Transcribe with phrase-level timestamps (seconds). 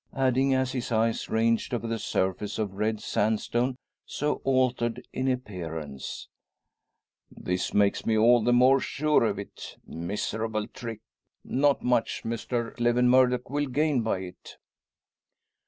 [0.15, 6.27] adding, as his eyes ranged over the surface of red sandstone, so altered in appearance,
[7.29, 9.77] "This makes me all the more sure of it.
[9.85, 11.01] Miserable trick!
[11.43, 14.57] Not much Mr Lewin Murdock will gain by it."